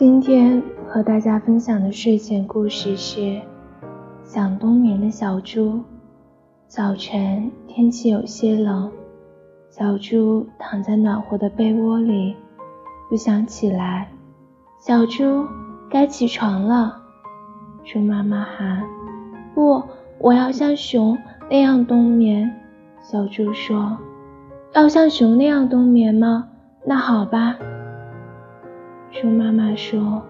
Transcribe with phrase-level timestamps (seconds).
[0.00, 3.20] 今天和大家分享的睡前故事是
[4.24, 5.72] 《想冬眠的小猪》。
[6.66, 8.90] 早晨天气有些冷，
[9.68, 12.34] 小猪躺在暖和的被窝里，
[13.10, 14.08] 不想起来。
[14.78, 15.44] 小猪，
[15.90, 16.96] 该起床了！
[17.84, 18.82] 猪妈妈喊
[19.54, 19.82] ：“不，
[20.18, 21.18] 我要像熊
[21.50, 22.50] 那样冬眠。”
[23.04, 23.98] 小猪说
[24.72, 26.48] ：“要像熊那样冬眠吗？
[26.86, 27.58] 那好吧。”
[29.12, 30.22] 猪妈妈说：“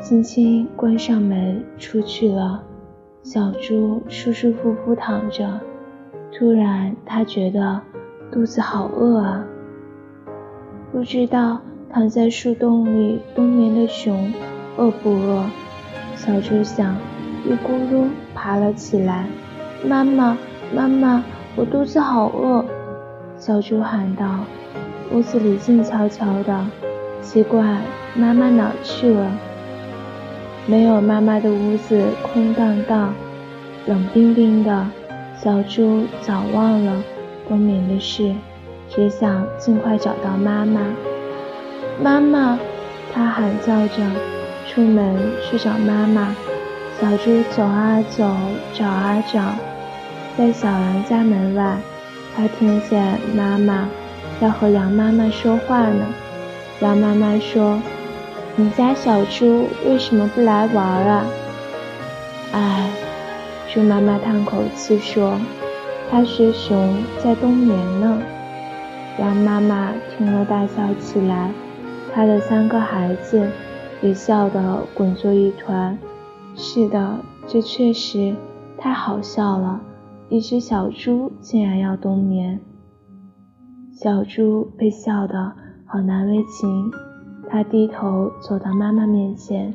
[0.00, 2.64] 轻轻关上门，出去了。”
[3.22, 5.60] 小猪舒舒服服躺着，
[6.32, 7.82] 突然它觉得
[8.32, 9.44] 肚子好饿啊！
[10.90, 11.60] 不知道
[11.90, 14.32] 躺在树洞里冬眠的熊
[14.78, 15.44] 饿不饿？
[16.16, 16.96] 小猪想，
[17.44, 19.26] 一咕噜爬了起来。
[19.86, 20.38] 妈妈，
[20.74, 21.22] 妈妈，
[21.56, 22.64] 我肚子好饿！
[23.36, 24.40] 小猪喊道。
[25.12, 26.66] 屋子里静悄悄的。
[27.30, 27.62] 奇怪，
[28.14, 29.30] 妈妈哪去了？
[30.64, 33.14] 没有妈妈的屋子空荡荡、
[33.84, 34.86] 冷冰冰的。
[35.38, 37.02] 小猪早忘了
[37.46, 38.34] 冬眠的事，
[38.88, 40.80] 只想尽快找到妈妈。
[42.02, 42.58] 妈妈，
[43.12, 44.02] 它喊叫着，
[44.66, 46.34] 出门去找妈妈。
[46.98, 48.24] 小猪走啊走，
[48.72, 49.52] 找啊找，
[50.38, 51.76] 在小羊家门外，
[52.34, 53.86] 它听见妈妈
[54.40, 56.06] 要和羊妈妈说话呢。
[56.80, 57.82] 羊妈妈说
[58.54, 61.26] ：“你家小猪为什么不来玩啊？”
[62.54, 62.90] 唉，
[63.68, 65.36] 猪妈妈叹口气说
[66.08, 68.22] ：“它学熊在冬眠呢。”
[69.18, 71.50] 羊妈妈听了大笑起来，
[72.14, 73.50] 它的三个孩子
[74.00, 75.98] 也笑得滚作一团。
[76.54, 77.18] 是的，
[77.48, 78.36] 这确实
[78.78, 79.80] 太好笑了，
[80.28, 82.60] 一只小猪竟然要冬眠。
[83.92, 85.52] 小猪被笑得。
[85.90, 86.92] 好难为情，
[87.48, 89.72] 他低头走到妈妈面前：“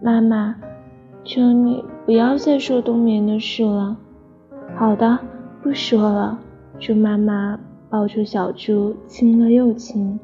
[0.00, 0.54] 妈妈，
[1.24, 3.96] 求你不要再说冬眠的事了。
[4.78, 5.18] ”“好的，
[5.60, 6.38] 不说了。”
[6.78, 7.58] 猪妈妈
[7.90, 10.20] 抱住小猪，亲了又亲。